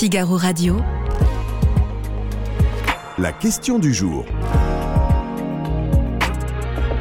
Figaro 0.00 0.38
Radio. 0.38 0.80
La 3.18 3.32
question 3.34 3.78
du 3.78 3.92
jour. 3.92 4.24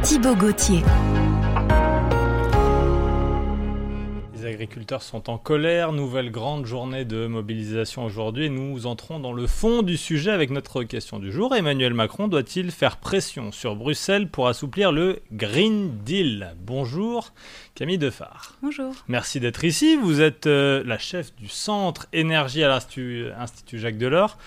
Thibaut 0.03 0.35
Gauthier. 0.35 0.83
Agriculteurs 4.49 5.03
sont 5.03 5.29
en 5.29 5.37
colère, 5.37 5.91
nouvelle 5.91 6.31
grande 6.31 6.65
journée 6.65 7.05
de 7.05 7.27
mobilisation 7.27 8.03
aujourd'hui 8.03 8.49
nous 8.49 8.87
entrons 8.87 9.19
dans 9.19 9.31
le 9.31 9.45
fond 9.45 9.83
du 9.83 9.95
sujet 9.95 10.31
avec 10.31 10.49
notre 10.49 10.83
question 10.83 11.19
du 11.19 11.31
jour. 11.31 11.55
Emmanuel 11.55 11.93
Macron 11.93 12.27
doit-il 12.27 12.71
faire 12.71 12.97
pression 12.97 13.51
sur 13.51 13.75
Bruxelles 13.75 14.27
pour 14.27 14.47
assouplir 14.47 14.91
le 14.91 15.19
Green 15.31 15.99
Deal? 16.03 16.55
Bonjour 16.65 17.33
Camille 17.75 17.99
Dephare. 17.99 18.57
Bonjour. 18.63 18.93
Merci 19.07 19.39
d'être 19.39 19.63
ici. 19.63 19.95
Vous 19.95 20.19
êtes 20.19 20.47
euh, 20.47 20.83
la 20.85 20.97
chef 20.97 21.35
du 21.35 21.47
centre 21.47 22.07
énergie 22.11 22.63
à 22.63 22.69
l'Institut 22.69 23.27
Institut 23.37 23.77
Jacques 23.77 23.97
Delors. 23.97 24.37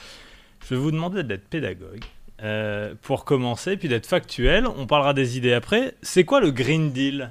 Je 0.65 0.75
vais 0.75 0.81
vous 0.81 0.91
demander 0.91 1.23
d'être 1.23 1.49
pédagogue. 1.49 2.05
Euh, 2.43 2.95
pour 3.03 3.25
commencer, 3.25 3.77
puis 3.77 3.87
d'être 3.87 4.07
factuel, 4.07 4.67
on 4.67 4.89
parlera 4.89 5.15
des 5.15 5.37
idées 5.39 5.53
après. 5.53 5.95
C'est 6.03 6.25
quoi 6.25 6.41
le 6.41 6.51
Green 6.51 6.91
Deal? 6.91 7.31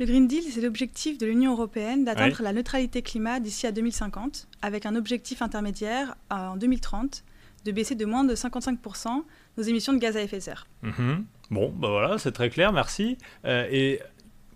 Le 0.00 0.06
Green 0.06 0.26
Deal, 0.26 0.42
c'est 0.50 0.60
l'objectif 0.60 1.18
de 1.18 1.26
l'Union 1.26 1.52
européenne 1.52 2.04
d'atteindre 2.04 2.36
Oui. 2.38 2.44
la 2.44 2.52
neutralité 2.52 3.00
climat 3.02 3.38
d'ici 3.38 3.66
à 3.66 3.72
2050, 3.72 4.48
avec 4.60 4.86
un 4.86 4.96
objectif 4.96 5.40
intermédiaire 5.40 6.16
euh, 6.32 6.36
en 6.36 6.56
2030 6.56 7.22
de 7.64 7.72
baisser 7.72 7.94
de 7.94 8.04
moins 8.04 8.24
de 8.24 8.34
55% 8.34 9.22
nos 9.56 9.62
émissions 9.62 9.92
de 9.92 9.98
gaz 9.98 10.16
à 10.16 10.22
effet 10.22 10.38
de 10.38 10.42
serre. 10.42 10.66
Mhm. 10.82 11.24
Bon, 11.50 11.70
bah 11.70 11.88
voilà, 11.88 12.18
c'est 12.18 12.32
très 12.32 12.50
clair, 12.50 12.72
merci. 12.72 13.16
Euh, 13.44 13.68
et 13.70 14.00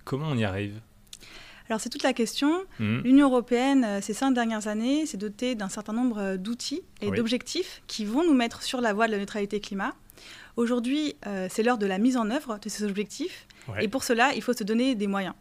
comment 0.04 0.26
on 0.28 0.36
y 0.36 0.44
arrive? 0.44 0.80
Alors 1.68 1.80
c'est 1.80 1.88
toute 1.90 2.02
la 2.02 2.12
question. 2.14 2.64
Mhm. 2.80 3.02
L'Union 3.04 3.28
européenne, 3.28 3.84
euh, 3.84 4.00
ces 4.00 4.14
cinq 4.14 4.32
dernières 4.32 4.66
années, 4.66 5.06
s'est 5.06 5.18
dotée 5.18 5.54
d'un 5.54 5.68
certain 5.68 5.92
nombre 5.92 6.36
d'outils 6.36 6.82
et 7.00 7.10
Oui. 7.10 7.16
d'objectifs 7.16 7.82
qui 7.86 8.04
vont 8.04 8.24
nous 8.26 8.34
mettre 8.34 8.62
sur 8.62 8.80
la 8.80 8.92
voie 8.92 9.06
de 9.06 9.12
la 9.12 9.18
neutralité 9.18 9.60
climat. 9.60 9.94
Aujourd'hui, 10.56 11.14
euh, 11.28 11.46
c'est 11.48 11.62
l'heure 11.62 11.78
de 11.78 11.86
la 11.86 11.98
mise 11.98 12.16
en 12.16 12.28
œuvre 12.30 12.58
de 12.60 12.68
ces 12.68 12.82
objectifs. 12.84 13.46
Et 13.80 13.88
pour 13.88 14.04
cela, 14.04 14.34
il 14.34 14.42
faut 14.42 14.52
se 14.52 14.64
donner 14.64 14.94
des 14.94 15.06
moyens. 15.06 15.34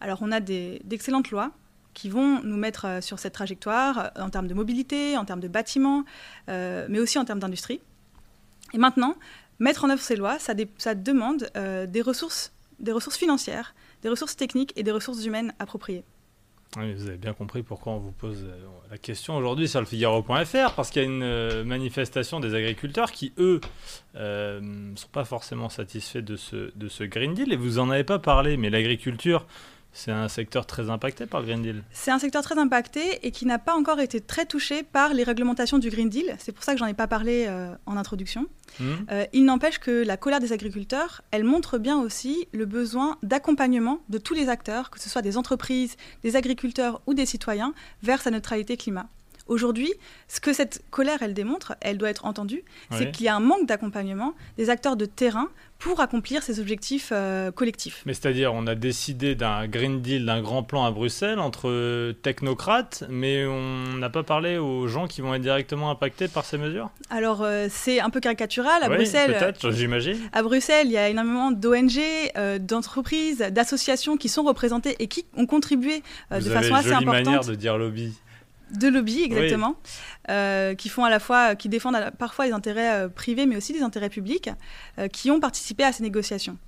Alors, 0.00 0.18
on 0.22 0.32
a 0.32 0.40
d'excellentes 0.40 1.30
lois 1.30 1.52
qui 1.94 2.08
vont 2.08 2.40
nous 2.42 2.56
mettre 2.56 2.86
euh, 2.86 3.00
sur 3.00 3.18
cette 3.18 3.34
trajectoire 3.34 4.10
euh, 4.16 4.22
en 4.22 4.30
termes 4.30 4.46
de 4.46 4.54
mobilité, 4.54 5.16
en 5.16 5.24
termes 5.24 5.40
de 5.40 5.48
bâtiments, 5.48 6.04
euh, 6.48 6.86
mais 6.88 7.00
aussi 7.00 7.18
en 7.18 7.24
termes 7.24 7.40
d'industrie. 7.40 7.80
Et 8.72 8.78
maintenant, 8.78 9.16
mettre 9.58 9.84
en 9.84 9.90
œuvre 9.90 10.00
ces 10.00 10.16
lois, 10.16 10.38
ça, 10.38 10.54
demande 10.54 11.50
des, 11.88 12.02
ressources, 12.02 12.52
des 12.78 12.92
ressources 12.92 13.16
financières, 13.16 13.74
des 14.02 14.08
ressources 14.08 14.36
techniques 14.36 14.72
et 14.76 14.82
des 14.82 14.92
ressources 14.92 15.24
humaines 15.24 15.52
appropriées. 15.58 16.04
Vous 16.76 17.08
avez 17.08 17.16
bien 17.16 17.32
compris 17.32 17.64
pourquoi 17.64 17.94
on 17.94 17.98
vous 17.98 18.12
pose 18.12 18.44
euh, 18.44 18.56
la 18.92 18.98
question 18.98 19.36
aujourd'hui 19.36 19.66
sur 19.66 19.80
le 19.80 19.86
Figaro.fr, 19.86 20.74
parce 20.76 20.90
qu'il 20.90 21.02
y 21.02 21.04
a 21.04 21.08
une 21.08 21.24
euh, 21.24 21.64
manifestation 21.64 22.38
des 22.38 22.54
agriculteurs 22.54 23.10
qui, 23.10 23.32
eux, 23.38 23.60
ne 24.14 24.94
sont 24.94 25.08
pas 25.08 25.24
forcément 25.24 25.68
satisfaits 25.68 26.18
de 26.18 26.36
ce, 26.36 27.04
Green 27.04 27.34
Deal. 27.34 27.52
Et 27.52 27.56
vous 27.56 27.80
en 27.80 27.90
avez 27.90 28.04
pas 28.04 28.20
parlé, 28.20 28.56
mais 28.56 28.70
l'agriculture, 28.70 29.46
c'est 29.92 30.12
un 30.12 30.28
secteur 30.28 30.66
très 30.66 30.88
impacté 30.88 31.26
par 31.26 31.40
le 31.40 31.46
Green 31.46 31.62
Deal. 31.62 31.82
C'est 31.92 32.10
un 32.10 32.18
secteur 32.18 32.42
très 32.42 32.58
impacté 32.58 33.26
et 33.26 33.30
qui 33.30 33.46
n'a 33.46 33.58
pas 33.58 33.74
encore 33.74 34.00
été 34.00 34.20
très 34.20 34.46
touché 34.46 34.82
par 34.82 35.14
les 35.14 35.24
réglementations 35.24 35.78
du 35.78 35.90
Green 35.90 36.08
Deal. 36.08 36.36
C'est 36.38 36.52
pour 36.52 36.64
ça 36.64 36.72
que 36.72 36.78
j'en 36.78 36.86
ai 36.86 36.94
pas 36.94 37.06
parlé 37.06 37.46
euh, 37.48 37.74
en 37.86 37.96
introduction. 37.96 38.46
Mhm. 38.78 39.06
Euh, 39.10 39.26
il 39.32 39.44
n'empêche 39.44 39.78
que 39.78 40.04
la 40.04 40.16
colère 40.16 40.40
des 40.40 40.52
agriculteurs, 40.52 41.22
elle 41.32 41.44
montre 41.44 41.78
bien 41.78 41.98
aussi 41.98 42.46
le 42.52 42.66
besoin 42.66 43.18
d'accompagnement 43.22 44.00
de 44.08 44.18
tous 44.18 44.34
les 44.34 44.48
acteurs, 44.48 44.90
que 44.90 45.00
ce 45.00 45.08
soit 45.08 45.22
des 45.22 45.36
entreprises, 45.36 45.96
des 46.22 46.36
agriculteurs 46.36 47.00
ou 47.06 47.14
des 47.14 47.26
citoyens, 47.26 47.74
vers 48.02 48.22
sa 48.22 48.30
neutralité 48.30 48.76
climat. 48.76 49.08
Aujourd'hui, 49.50 49.92
ce 50.28 50.38
que 50.38 50.52
cette 50.52 50.80
colère, 50.92 51.22
elle 51.22 51.34
démontre, 51.34 51.74
elle 51.80 51.98
doit 51.98 52.08
être 52.08 52.24
entendue, 52.24 52.62
c'est 52.92 53.10
qu'il 53.10 53.26
y 53.26 53.28
a 53.28 53.34
un 53.34 53.40
manque 53.40 53.66
d'accompagnement 53.66 54.32
des 54.56 54.70
acteurs 54.70 54.96
de 54.96 55.06
terrain 55.06 55.48
pour 55.80 55.98
accomplir 55.98 56.44
ces 56.44 56.60
objectifs 56.60 57.08
euh, 57.10 57.50
collectifs. 57.50 58.02
Mais 58.06 58.14
c'est-à-dire, 58.14 58.54
on 58.54 58.68
a 58.68 58.76
décidé 58.76 59.34
d'un 59.34 59.66
Green 59.66 60.02
Deal, 60.02 60.24
d'un 60.24 60.40
grand 60.40 60.62
plan 60.62 60.84
à 60.84 60.92
Bruxelles 60.92 61.40
entre 61.40 62.12
technocrates, 62.22 63.02
mais 63.08 63.44
on 63.44 63.96
n'a 63.96 64.08
pas 64.08 64.22
parlé 64.22 64.56
aux 64.56 64.86
gens 64.86 65.08
qui 65.08 65.20
vont 65.20 65.34
être 65.34 65.42
directement 65.42 65.90
impactés 65.90 66.28
par 66.28 66.44
ces 66.44 66.56
mesures? 66.56 66.90
Alors, 67.08 67.42
euh, 67.42 67.66
c'est 67.68 67.98
un 67.98 68.10
peu 68.10 68.20
caricatural. 68.20 68.84
À 68.84 68.88
Oui, 68.88 68.98
Bruxelles, 68.98 69.36
Peut-être, 69.36 69.72
j'imagine. 69.72 70.16
À 70.32 70.44
Bruxelles, 70.44 70.86
il 70.86 70.92
y 70.92 70.98
a 70.98 71.08
énormément 71.08 71.50
d'ONG, 71.50 71.98
euh, 72.36 72.60
d'entreprises, 72.60 73.38
d'associations 73.38 74.16
qui 74.16 74.28
sont 74.28 74.44
représentées 74.44 74.94
et 75.00 75.08
qui 75.08 75.24
ont 75.36 75.46
contribué 75.46 76.04
de 76.30 76.40
façon 76.40 76.74
assez 76.74 76.92
importante 76.92 77.24
manière 77.24 77.44
de 77.44 77.56
dire 77.56 77.76
lobby. 77.76 78.12
De 78.72 78.88
lobby, 78.88 79.22
exactement, 79.22 79.76
euh, 80.28 80.74
qui 80.74 80.88
font 80.88 81.04
à 81.04 81.10
la 81.10 81.18
fois, 81.20 81.54
qui 81.54 81.68
défendent 81.68 81.94
la- 81.94 82.10
parfois 82.10 82.46
les 82.46 82.52
intérêts 82.52 82.90
euh, 83.04 83.08
privés, 83.08 83.46
mais 83.46 83.56
aussi 83.56 83.72
les 83.72 83.82
intérêts 83.82 84.10
publics, 84.10 84.50
euh, 84.98 85.08
qui 85.08 85.30
ont 85.30 85.40
participé 85.40 85.84
à 85.84 85.92
ces 85.92 86.02
négociations. 86.02 86.58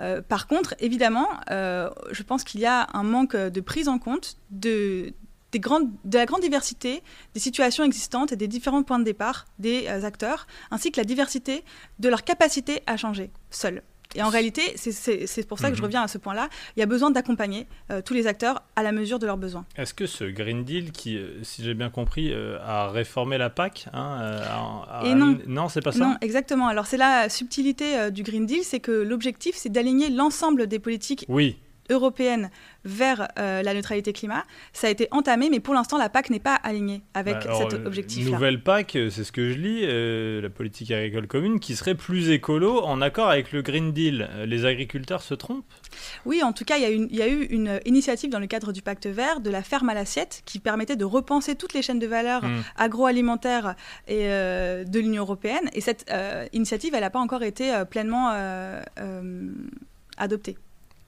Euh, 0.00 0.22
par 0.22 0.46
contre, 0.46 0.74
évidemment, 0.80 1.28
euh, 1.50 1.90
je 2.10 2.22
pense 2.22 2.44
qu'il 2.44 2.60
y 2.60 2.66
a 2.66 2.88
un 2.94 3.02
manque 3.02 3.36
de 3.36 3.60
prise 3.60 3.88
en 3.88 3.98
compte 3.98 4.36
de, 4.50 5.12
des 5.52 5.60
grandes, 5.60 5.90
de 6.04 6.18
la 6.18 6.24
grande 6.26 6.40
diversité 6.42 7.02
des 7.34 7.40
situations 7.40 7.84
existantes 7.84 8.32
et 8.32 8.36
des 8.36 8.48
différents 8.48 8.82
points 8.82 8.98
de 8.98 9.04
départ 9.04 9.46
des 9.58 9.86
acteurs, 9.88 10.46
ainsi 10.70 10.90
que 10.92 11.00
la 11.00 11.04
diversité 11.04 11.64
de 11.98 12.08
leur 12.08 12.24
capacité 12.24 12.82
à 12.86 12.96
changer 12.96 13.30
seuls. 13.50 13.82
Et 14.14 14.22
en 14.22 14.28
réalité, 14.28 14.62
c'est- 14.76 15.46
pour 15.48 15.58
ça 15.58 15.70
que 15.70 15.74
je 15.76 15.80
Mhm. 15.80 15.86
reviens 15.86 16.02
à 16.02 16.08
ce 16.08 16.18
point-là, 16.18 16.48
il 16.76 16.80
y 16.80 16.82
a 16.82 16.86
besoin 16.86 17.10
d'accompagner 17.10 17.66
euh, 17.90 18.00
tous 18.02 18.14
les 18.14 18.26
acteurs 18.26 18.62
à 18.76 18.82
la 18.82 18.92
mesure 18.92 19.18
de 19.18 19.26
leurs 19.26 19.36
besoins. 19.36 19.64
Est-ce 19.76 19.94
que 19.94 20.06
ce 20.06 20.24
Green 20.24 20.64
Deal, 20.64 20.92
qui, 20.92 21.16
euh, 21.16 21.42
si 21.42 21.62
j'ai 21.64 21.74
bien 21.74 21.90
compris, 21.90 22.32
euh, 22.32 22.58
a 22.62 22.88
réformé 22.90 23.38
la 23.38 23.50
PAC 23.50 23.86
hein, 23.92 24.18
a- 24.20 25.00
a- 25.00 25.06
Et 25.06 25.14
non. 25.14 25.38
Non, 25.46 25.68
c'est 25.68 25.80
pas 25.80 25.92
ça 25.92 25.98
Non, 25.98 26.16
exactement. 26.20 26.68
Alors 26.68 26.86
c'est 26.86 26.96
la 26.96 27.28
subtilité 27.28 27.98
euh, 27.98 28.10
du 28.10 28.22
Green 28.22 28.46
Deal, 28.46 28.60
c'est 28.64 28.80
que 28.80 28.92
l'objectif, 28.92 29.54
c'est 29.56 29.70
d'aligner 29.70 30.10
l'ensemble 30.10 30.66
des 30.66 30.78
politiques 30.78 31.24
Oui, 31.28 31.58
européennes 31.92 32.50
vers 32.84 33.28
euh, 33.38 33.62
la 33.62 33.74
neutralité 33.74 34.12
climat. 34.12 34.44
Ça 34.72 34.88
a 34.88 34.90
été 34.90 35.06
entamé, 35.12 35.50
mais 35.50 35.60
pour 35.60 35.74
l'instant, 35.74 35.98
la 35.98 36.08
PAC 36.08 36.30
n'est 36.30 36.40
pas 36.40 36.54
alignée 36.56 37.02
avec 37.14 37.34
Bah, 37.34 37.40
alors, 37.44 37.70
cet 37.70 37.80
euh, 37.80 37.86
objectif-là. 37.86 38.32
Nouvelle 38.32 38.62
PAC, 38.62 38.96
euh, 38.96 39.10
c'est 39.10 39.22
ce 39.24 39.30
que 39.32 39.50
je 39.50 39.58
lis, 39.58 39.80
euh, 39.84 40.40
la 40.40 40.50
politique 40.50 40.90
agricole 40.90 41.26
commune, 41.28 41.60
qui 41.60 41.76
serait 41.76 41.94
plus 41.94 42.30
écolo 42.30 42.80
en 42.82 43.00
accord 43.00 43.28
avec 43.28 43.52
le 43.52 43.62
Green 43.62 43.92
Deal. 43.92 44.28
Les 44.46 44.64
agriculteurs 44.64 45.22
se 45.22 45.34
trompent 45.34 45.64
Oui, 46.26 46.42
en 46.42 46.52
tout 46.52 46.64
cas, 46.64 46.78
il 46.78 47.14
y, 47.14 47.22
a 47.22 47.26
y 47.28 47.30
eu 47.30 47.44
une 47.46 47.78
initiative 47.84 48.30
dans 48.30 48.40
le 48.40 48.46
cadre 48.48 48.72
du 48.72 48.82
pacte 48.82 49.06
vert 49.06 49.40
de 49.40 49.50
la 49.50 49.62
ferme 49.62 49.88
à 49.90 49.94
l'assiette 49.94 50.42
qui 50.44 50.58
permettait 50.58 50.96
de 50.96 51.04
repenser 51.04 51.54
toutes 51.54 51.74
les 51.74 51.82
chaînes 51.82 51.98
de 52.00 52.06
valeur 52.06 52.42
Hmm. 52.42 52.62
agroalimentaires 52.76 53.74
et, 54.08 54.26
euh, 54.28 54.84
de 54.84 54.98
l'Union 54.98 55.22
européenne. 55.22 55.68
Et 55.74 55.80
cette 55.80 56.10
initiative, 56.52 56.94
elle 56.94 57.00
n'a 57.02 57.10
pas 57.10 57.20
encore 57.20 57.42
été 57.42 57.72
pleinement 57.90 58.30
adoptée. 60.16 60.56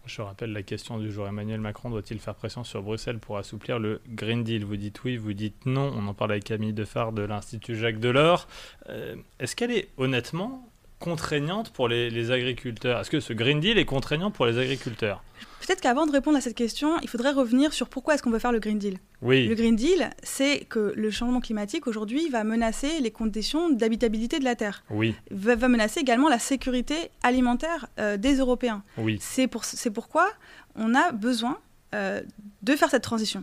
Je 0.07 0.21
rappelle 0.21 0.53
la 0.53 0.63
question 0.63 0.99
du 0.99 1.11
jour. 1.11 1.27
Emmanuel 1.27 1.61
Macron 1.61 1.89
doit-il 1.89 2.19
faire 2.19 2.35
pression 2.35 2.63
sur 2.63 2.83
Bruxelles 2.83 3.19
pour 3.19 3.39
assouplir 3.39 3.79
le 3.79 4.03
Green 4.09 4.45
Deal? 4.45 4.65
Vous 4.65 4.77
dites 4.77 5.03
oui, 5.05 5.17
vous 5.17 5.33
dites 5.33 5.65
non. 5.65 5.93
On 5.97 6.07
en 6.07 6.15
parle 6.15 6.33
avec 6.33 6.45
Camille 6.45 6.75
Dephare 6.75 7.13
de 7.13 7.23
l'Institut 7.23 7.75
Jacques 7.75 8.01
Delors. 8.01 8.47
Euh, 8.91 9.17
Est-ce 9.41 9.57
qu'elle 9.57 9.71
est 9.71 9.89
honnêtement 9.97 10.69
contraignante 10.99 11.73
pour 11.73 11.89
les 11.89 12.31
agriculteurs? 12.31 13.01
Est-ce 13.01 13.11
que 13.11 13.21
ce 13.21 13.33
Green 13.33 13.61
Deal 13.61 13.79
est 13.79 13.85
contraignant 13.87 14.31
pour 14.31 14.45
les 14.47 14.59
agriculteurs? 14.59 15.23
Peut-être 15.67 15.81
qu'avant 15.81 16.05
de 16.05 16.13
répondre 16.13 16.37
à 16.37 16.43
cette 16.43 16.57
question, 16.57 16.99
il 17.01 17.09
faudrait 17.09 17.31
revenir 17.31 17.73
sur 17.73 17.89
pourquoi 17.89 18.15
est-ce 18.15 18.23
qu'on 18.23 18.31
veut 18.31 18.39
faire 18.39 18.53
le 18.53 18.59
Green 18.61 18.79
Deal. 18.79 18.99
Oui. 19.23 19.47
Le 19.47 19.55
Green 19.55 19.75
Deal, 19.75 20.11
c'est 20.23 20.67
que 20.69 20.93
le 20.95 21.11
changement 21.11 21.41
climatique 21.41 21.87
aujourd'hui 21.87 22.29
va 22.29 22.45
menacer 22.45 23.01
les 23.01 23.11
conditions 23.11 23.71
d'habitabilité 23.71 24.39
de 24.39 24.45
la 24.45 24.57
Terre, 24.57 24.85
Oui, 24.91 25.15
va, 25.31 25.55
va 25.57 25.69
menacer 25.69 26.01
également 26.01 26.29
la 26.29 26.39
sécurité 26.39 27.11
alimentaire 27.23 27.87
euh, 27.99 28.19
des 28.19 28.37
Européens. 28.37 28.83
oui. 28.99 29.19
C'est 29.23 29.47
pour, 29.47 29.65
pourquoi 29.95 30.29
on 30.77 30.95
a 30.95 31.13
besoin 31.13 31.59
euh, 31.95 32.21
de 32.63 32.77
faire 32.77 32.91
cette 32.91 33.03
transition. 33.03 33.43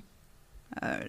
Euh, 0.84 1.00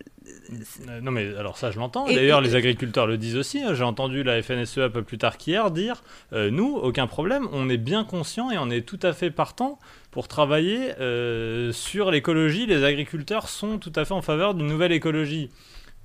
non 1.03 1.11
mais 1.11 1.35
alors 1.37 1.56
ça 1.56 1.70
je 1.70 1.79
l'entends. 1.79 2.06
D'ailleurs 2.06 2.41
les 2.41 2.55
agriculteurs 2.55 3.06
le 3.06 3.17
disent 3.17 3.37
aussi. 3.37 3.62
hein. 3.62 3.75
J'ai 3.75 3.85
entendu 3.85 4.23
la 4.23 4.43
FNSE 4.43 4.79
un 4.79 4.91
peu 4.91 5.03
plus 5.03 5.19
tard 5.19 5.37
qu'hier 5.38 5.70
dire 5.70 6.03
euh, 6.32 6.50
nous 6.50 6.75
aucun 6.76 7.06
problème, 7.06 7.49
on 7.53 7.69
est 7.69 7.76
bien 7.79 8.05
conscient 8.05 8.50
et 8.50 8.59
on 8.59 8.70
est 8.70 8.82
tout 8.82 8.99
à 9.03 9.12
fait 9.12 9.31
partant 9.31 9.79
pour 10.11 10.29
travailler 10.29 10.93
euh, 11.00 11.73
sur 11.73 12.11
l'écologie. 12.11 12.67
Les 12.67 12.85
agriculteurs 12.85 13.49
sont 13.49 13.79
tout 13.79 13.93
à 13.97 14.05
fait 14.05 14.14
en 14.14 14.23
faveur 14.23 14.55
d'une 14.55 14.67
nouvelle 14.67 14.93
écologie. 14.93 15.50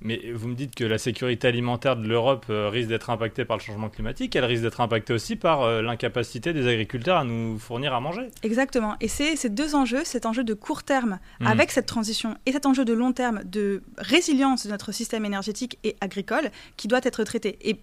Mais 0.00 0.30
vous 0.32 0.46
me 0.48 0.54
dites 0.54 0.74
que 0.76 0.84
la 0.84 0.96
sécurité 0.98 1.48
alimentaire 1.48 1.96
de 1.96 2.06
l'Europe 2.06 2.46
euh, 2.50 2.68
risque 2.68 2.88
d'être 2.88 3.10
impactée 3.10 3.44
par 3.44 3.56
le 3.56 3.62
changement 3.62 3.88
climatique, 3.88 4.36
elle 4.36 4.44
risque 4.44 4.62
d'être 4.62 4.80
impactée 4.80 5.12
aussi 5.12 5.34
par 5.34 5.62
euh, 5.62 5.82
l'incapacité 5.82 6.52
des 6.52 6.66
agriculteurs 6.68 7.16
à 7.16 7.24
nous 7.24 7.58
fournir 7.58 7.92
à 7.94 8.00
manger. 8.00 8.28
exactement. 8.44 8.94
Et 9.00 9.08
c'est 9.08 9.34
ces 9.34 9.48
deux 9.48 9.74
enjeux, 9.74 10.04
cet 10.04 10.24
enjeu 10.26 10.44
de 10.44 10.54
court 10.54 10.84
terme 10.84 11.18
Mhm. 11.40 11.46
avec 11.48 11.70
cette 11.72 11.86
transition 11.86 12.36
et 12.46 12.52
cet 12.52 12.64
enjeu 12.66 12.84
de 12.84 12.92
long 12.92 13.12
terme 13.12 13.42
de 13.44 13.82
résilience 13.98 14.66
de 14.66 14.70
notre 14.70 14.92
système 14.92 15.24
énergétique 15.24 15.78
et 15.84 15.96
agricole 16.00 16.50
qui 16.76 16.86
doit 16.88 17.00
être 17.02 17.24
traité. 17.24 17.58
Et 17.62 17.80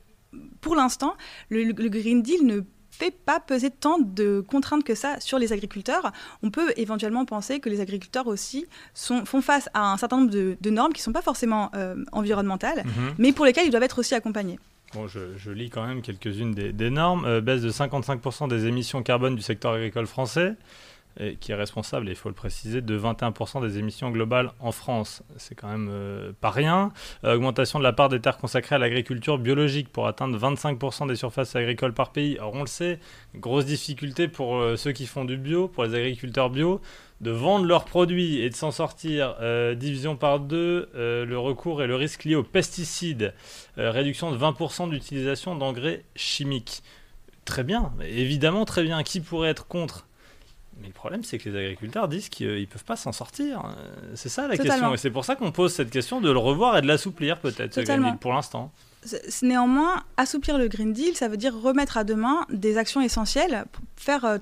pour 0.61 0.75
l'instant, 0.75 1.15
le, 1.49 1.63
le 1.63 1.89
Green 1.89 2.21
Deal 2.21 2.45
ne 2.45 2.61
fait 2.95 3.11
pas 3.11 3.39
peser 3.39 3.69
tant 3.69 3.99
de 3.99 4.43
contraintes 4.47 4.83
que 4.83 4.95
ça 4.95 5.19
sur 5.19 5.37
les 5.39 5.53
agriculteurs. 5.53 6.11
On 6.43 6.49
peut 6.49 6.73
éventuellement 6.77 7.25
penser 7.25 7.59
que 7.59 7.69
les 7.69 7.81
agriculteurs 7.81 8.27
aussi 8.27 8.65
sont, 8.93 9.25
font 9.25 9.41
face 9.41 9.69
à 9.73 9.91
un 9.91 9.97
certain 9.97 10.17
nombre 10.17 10.31
de, 10.31 10.69
normes 10.69 10.93
qui 10.93 11.01
ne 11.01 11.05
sont 11.05 11.11
pas 11.13 11.21
forcément 11.21 11.71
euh, 11.75 11.95
environnementales, 12.11 12.83
mhm. 12.85 13.15
mais 13.17 13.31
pour 13.31 13.45
lesquelles 13.45 13.65
ils 13.65 13.71
doivent 13.71 13.83
être 13.83 13.99
aussi 13.99 14.15
accompagnés. 14.15 14.59
Bon, 14.93 15.07
je, 15.07 15.51
lis 15.51 15.69
quand 15.69 15.85
même 15.85 16.01
quelques-unes 16.01 16.53
des, 16.53 16.89
normes. 16.89 17.25
Euh, 17.25 17.41
baisse 17.41 17.61
de 17.61 17.69
55% 17.69 18.47
des 18.47 18.65
émissions 18.65 19.03
carbone 19.03 19.35
du 19.35 19.41
secteur 19.41 19.73
agricole 19.73 20.07
français 20.07 20.55
qui 21.39 21.51
est 21.51 21.55
responsable, 21.55 22.09
il 22.09 22.15
faut 22.15 22.29
le 22.29 22.35
préciser, 22.35 22.81
de 22.81 22.99
21% 22.99 23.61
des 23.61 23.77
émissions 23.77 24.11
globales 24.11 24.51
en 24.59 24.71
France. 24.71 25.23
C'est 25.37 25.55
quand 25.55 25.69
même 25.69 25.87
euh, 25.89 26.31
pas 26.41 26.49
rien. 26.49 26.91
Euh, 27.23 27.35
augmentation 27.35 27.79
de 27.79 27.83
la 27.83 27.93
part 27.93 28.09
des 28.09 28.19
terres 28.19 28.37
consacrées 28.37 28.75
à 28.75 28.79
l'agriculture 28.79 29.37
biologique 29.37 29.89
pour 29.89 30.07
atteindre 30.07 30.37
25% 30.37 31.07
des 31.07 31.15
surfaces 31.15 31.55
agricoles 31.55 31.93
par 31.93 32.11
pays. 32.11 32.37
Alors 32.37 32.53
on 32.53 32.61
le 32.61 32.67
sait, 32.67 32.99
grosse 33.35 33.65
difficulté 33.65 34.27
pour 34.27 34.57
euh, 34.57 34.75
ceux 34.75 34.91
qui 34.91 35.05
font 35.05 35.23
du 35.23 35.37
bio, 35.37 35.67
pour 35.69 35.85
les 35.85 35.95
agriculteurs 35.95 36.49
bio, 36.49 36.81
de 37.21 37.31
vendre 37.31 37.65
leurs 37.65 37.85
produits 37.85 38.41
et 38.41 38.49
de 38.49 38.55
s'en 38.55 38.71
sortir. 38.71 39.37
division 39.77 40.17
par 40.17 40.41
deux, 40.41 40.89
le 40.93 41.37
recours 41.37 41.81
et 41.81 41.87
le 41.87 41.95
risque 41.95 42.25
lié 42.25 42.35
aux 42.35 42.43
pesticides. 42.43 43.33
réduction 43.77 44.31
de 44.31 44.37
20% 44.37 44.89
d'utilisation 44.89 45.55
d'engrais 45.55 46.03
chimiques. 46.17 46.83
Très 47.45 47.63
bien, 47.63 47.93
évidemment 48.05 48.65
très 48.65 48.83
bien. 48.83 49.01
Qui 49.01 49.21
pourrait 49.21 49.49
être 49.49 49.65
contre 49.65 50.07
mais 50.81 50.87
le 50.87 50.93
problème, 50.93 51.23
c'est 51.23 51.37
que 51.37 51.49
les 51.49 51.57
agriculteurs 51.57 52.07
disent 52.07 52.29
qu'ils 52.29 52.61
ne 52.61 52.65
peuvent 52.65 52.83
pas 52.83 52.97
s'en 52.97 53.11
sortir. 53.11 53.63
C'est 54.13 54.29
ça 54.29 54.47
la 54.47 54.57
question. 54.57 54.93
Et 54.93 54.97
c'est 54.97 55.09
pour 55.09 55.23
ça 55.23 55.35
qu'on 55.35 55.51
pose 55.51 55.73
cette 55.73 55.89
question 55.89 56.19
de 56.19 56.29
le 56.29 56.37
revoir 56.37 56.77
et 56.77 56.81
de 56.81 56.87
l'assouplir 56.87 57.39
peut-être, 57.39 57.73
ce 57.73 57.81
Green 57.81 58.03
Deal, 58.03 58.17
pour 58.17 58.33
l'instant. 58.33 58.71
Néanmoins, 59.43 60.03
assouplir 60.17 60.57
le 60.57 60.67
Green 60.67 60.91
Deal, 60.91 61.15
ça 61.15 61.27
veut 61.27 61.37
dire 61.37 61.55
remettre 61.59 61.97
à 61.97 62.03
demain 62.03 62.45
des 62.49 62.77
actions 62.77 63.01
essentielles 63.01 63.65
pour 63.71 63.83
faire, 63.95 64.25
euh, 64.25 64.37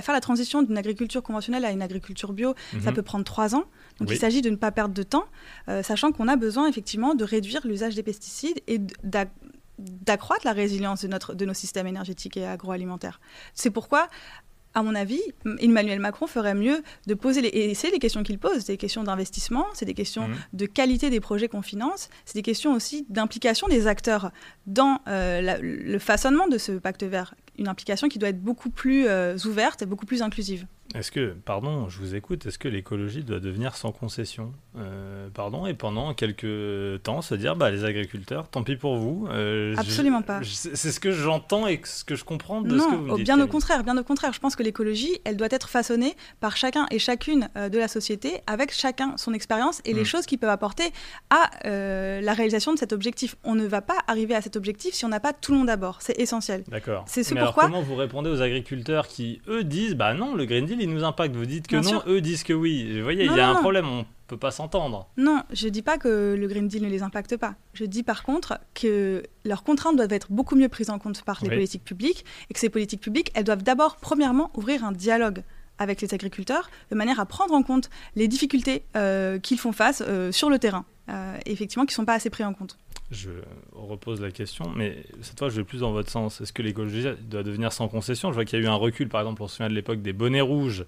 faire 0.00 0.12
la 0.12 0.20
transition 0.20 0.62
d'une 0.62 0.76
agriculture 0.76 1.22
conventionnelle 1.22 1.64
à 1.64 1.70
une 1.70 1.82
agriculture 1.82 2.32
bio. 2.32 2.54
Ça 2.82 2.90
mhm. 2.90 2.96
peut 2.96 3.02
prendre 3.02 3.24
trois 3.24 3.54
ans. 3.54 3.64
Donc 4.00 4.10
il 4.10 4.18
s'agit 4.18 4.42
de 4.42 4.50
ne 4.50 4.56
pas 4.56 4.70
perdre 4.70 4.94
de 4.94 5.02
temps, 5.02 5.24
euh, 5.68 5.82
sachant 5.82 6.12
qu'on 6.12 6.28
a 6.28 6.36
besoin 6.36 6.68
effectivement 6.68 7.14
de 7.14 7.24
réduire 7.24 7.66
l'usage 7.66 7.94
des 7.94 8.02
pesticides 8.02 8.60
et 8.66 8.80
d'accroître 9.78 10.44
la 10.44 10.52
résilience 10.52 11.02
de, 11.02 11.08
notre, 11.08 11.34
de 11.34 11.44
nos 11.44 11.54
systèmes 11.54 11.86
énergétiques 11.86 12.36
et 12.36 12.46
agroalimentaires. 12.46 13.20
C'est 13.54 13.70
pourquoi, 13.70 14.08
à 14.74 14.82
mon 14.82 14.94
avis, 14.94 15.20
Emmanuel 15.60 16.00
Macron 16.00 16.26
ferait 16.26 16.54
mieux 16.54 16.82
de 17.06 17.14
poser 17.14 17.40
les... 17.40 17.48
Et 17.48 17.74
c'est 17.74 17.90
les 17.90 17.98
questions 17.98 18.22
qu'il 18.22 18.38
pose, 18.38 18.58
c'est 18.58 18.72
des 18.72 18.76
questions 18.76 19.04
d'investissement, 19.04 19.66
c'est 19.72 19.84
des 19.84 19.94
questions 19.94 20.28
mmh. 20.28 20.34
de 20.52 20.66
qualité 20.66 21.10
des 21.10 21.20
projets 21.20 21.48
qu'on 21.48 21.62
finance, 21.62 22.08
c'est 22.24 22.34
des 22.34 22.42
questions 22.42 22.72
aussi 22.72 23.06
d'implication 23.08 23.68
des 23.68 23.86
acteurs 23.86 24.32
dans 24.66 25.00
euh, 25.08 25.58
le 25.60 25.98
façonnement 25.98 26.48
de 26.48 26.58
ce 26.58 26.72
pacte 26.72 27.04
vert. 27.04 27.34
Une 27.56 27.68
implication 27.68 28.08
qui 28.08 28.18
doit 28.18 28.30
être 28.30 28.42
beaucoup 28.42 28.70
plus 28.70 29.06
euh, 29.06 29.36
ouverte 29.44 29.82
et 29.82 29.86
beaucoup 29.86 30.06
plus 30.06 30.22
inclusive. 30.22 30.66
Est-ce 30.94 31.10
que, 31.10 31.34
pardon, 31.44 31.88
je 31.88 31.98
vous 31.98 32.14
écoute, 32.14 32.46
est-ce 32.46 32.58
que 32.58 32.68
l'écologie 32.68 33.24
doit 33.24 33.40
devenir 33.40 33.74
sans 33.76 33.90
concession? 33.90 34.52
Euh, 34.78 35.28
Pardon, 35.34 35.66
et 35.66 35.74
pendant 35.74 36.14
quelques 36.14 37.02
temps 37.02 37.20
se 37.20 37.34
dire, 37.34 37.56
bah, 37.56 37.70
les 37.70 37.84
agriculteurs, 37.84 38.48
tant 38.48 38.62
pis 38.62 38.76
pour 38.76 38.96
vous. 38.96 39.26
Euh, 39.30 39.74
Absolument 39.76 40.22
pas. 40.22 40.40
C'est 40.42 40.92
ce 40.92 41.00
que 41.00 41.10
j'entends 41.10 41.66
et 41.66 41.80
ce 41.84 42.04
que 42.04 42.14
je 42.14 42.24
comprends 42.24 42.60
de 42.60 42.78
ce 42.78 42.84
que 42.84 42.94
vous 42.94 43.02
me 43.02 43.16
dites. 43.16 43.24
Bien 43.24 43.40
au 43.40 43.46
contraire, 43.48 43.82
bien 43.82 43.98
au 43.98 44.04
contraire. 44.04 44.32
Je 44.32 44.38
pense 44.38 44.54
que 44.54 44.62
l'écologie, 44.62 45.18
elle 45.24 45.36
doit 45.36 45.48
être 45.50 45.68
façonnée 45.68 46.14
par 46.40 46.56
chacun 46.56 46.86
et 46.90 46.98
chacune 46.98 47.48
euh, 47.56 47.68
de 47.68 47.78
la 47.78 47.88
société, 47.88 48.40
avec 48.46 48.72
chacun 48.72 49.16
son 49.16 49.32
expérience 49.32 49.80
et 49.84 49.94
les 49.94 50.02
hmm. 50.02 50.06
choses 50.06 50.26
qui 50.26 50.36
peuvent 50.36 50.50
apporter 50.50 50.92
à 51.30 51.50
la 51.64 52.34
réalisation 52.34 52.72
de 52.72 52.78
cet 52.78 52.92
objectif. 52.92 53.36
On 53.42 53.54
ne 53.54 53.66
va 53.66 53.80
pas 53.80 53.98
arriver 54.06 54.34
à 54.34 54.42
cet 54.42 54.56
objectif 54.56 54.94
si 54.94 55.04
on 55.04 55.08
n'a 55.08 55.20
pas 55.20 55.32
tout 55.32 55.52
le 55.52 55.58
monde 55.58 55.70
à 55.70 55.76
bord. 55.76 55.98
C'est 56.00 56.18
essentiel. 56.20 56.62
D'accord. 56.68 57.04
C'est 57.08 57.24
ce 57.24 57.34
pourquoi. 57.34 57.64
Alors 57.64 57.72
comment 57.72 57.82
vous 57.82 57.96
répondez 57.96 58.30
aux 58.30 58.42
agriculteurs 58.42 59.08
qui, 59.08 59.40
eux, 59.48 59.64
disent, 59.64 59.94
bah 59.94 60.14
non, 60.14 60.34
le 60.34 60.44
Green 60.44 60.66
Deal, 60.66 60.80
il 60.84 60.90
nous 60.90 61.04
impacte. 61.04 61.34
Vous 61.34 61.46
dites 61.46 61.66
que 61.66 61.76
non, 61.76 62.02
eux 62.06 62.20
disent 62.20 62.42
que 62.42 62.52
oui. 62.52 62.96
Vous 62.96 63.02
voyez, 63.02 63.24
il 63.24 63.32
y 63.32 63.40
a 63.40 63.48
un 63.48 63.56
problème, 63.56 63.86
on 63.86 64.06
peut 64.26 64.36
pas 64.36 64.50
s'entendre. 64.50 65.08
Non, 65.16 65.42
je 65.52 65.68
dis 65.68 65.82
pas 65.82 65.98
que 65.98 66.34
le 66.38 66.46
Green 66.46 66.68
Deal 66.68 66.82
ne 66.82 66.88
les 66.88 67.02
impacte 67.02 67.36
pas. 67.36 67.54
Je 67.72 67.84
dis 67.84 68.02
par 68.02 68.22
contre 68.22 68.58
que 68.74 69.22
leurs 69.44 69.64
contraintes 69.64 69.96
doivent 69.96 70.12
être 70.12 70.30
beaucoup 70.30 70.56
mieux 70.56 70.68
prises 70.68 70.90
en 70.90 70.98
compte 70.98 71.22
par 71.22 71.42
les 71.42 71.48
politiques 71.48 71.84
publiques 71.84 72.24
et 72.48 72.54
que 72.54 72.60
ces 72.60 72.70
politiques 72.70 73.00
publiques, 73.00 73.30
elles 73.34 73.44
doivent 73.44 73.62
d'abord, 73.62 73.96
premièrement, 73.96 74.50
ouvrir 74.54 74.84
un 74.84 74.92
dialogue 74.92 75.42
avec 75.78 76.00
les 76.00 76.14
agriculteurs 76.14 76.70
de 76.90 76.96
manière 76.96 77.20
à 77.20 77.26
prendre 77.26 77.54
en 77.54 77.62
compte 77.62 77.90
les 78.14 78.28
difficultés 78.28 78.84
euh, 78.96 79.38
qu'ils 79.38 79.58
font 79.58 79.72
face 79.72 80.02
euh, 80.06 80.30
sur 80.32 80.48
le 80.48 80.58
terrain, 80.58 80.84
euh, 81.08 81.36
effectivement, 81.46 81.84
qui 81.84 81.92
ne 81.92 81.96
sont 81.96 82.04
pas 82.04 82.14
assez 82.14 82.30
pris 82.30 82.44
en 82.44 82.54
compte 82.54 82.78
je 83.14 83.30
repose 83.72 84.20
la 84.20 84.30
question, 84.30 84.70
mais 84.74 84.96
cette 85.22 85.38
fois 85.38 85.48
je 85.48 85.56
vais 85.56 85.64
plus 85.64 85.80
dans 85.80 85.92
votre 85.92 86.10
sens. 86.10 86.40
Est-ce 86.40 86.52
que 86.52 86.62
l'écologie 86.62 87.04
doit 87.22 87.42
devenir 87.42 87.72
sans 87.72 87.88
concession? 87.88 88.30
Je 88.30 88.34
vois 88.34 88.44
qu'il 88.44 88.58
y 88.58 88.62
a 88.62 88.64
eu 88.64 88.68
un 88.68 88.74
recul, 88.74 89.08
par 89.08 89.20
exemple, 89.20 89.42
on 89.42 89.48
se 89.48 89.56
souvient 89.56 89.68
de 89.68 89.74
l'époque 89.74 90.02
des 90.02 90.12
bonnets 90.12 90.40
rouges 90.40 90.84